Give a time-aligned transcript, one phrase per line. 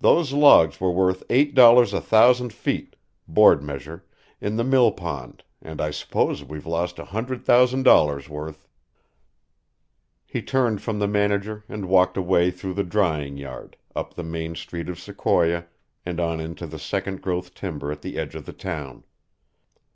[0.00, 2.94] Those logs were worth eight dollars a thousand feet,
[3.26, 4.04] board measure,
[4.38, 8.68] in the millpond, and I suppose we've lost a hundred thousand dollars' worth."
[10.26, 14.56] He turned from the manager and walked away through the drying yard, up the main
[14.56, 15.64] street of Sequoia,
[16.04, 19.04] and on into the second growth timber at the edge of the town.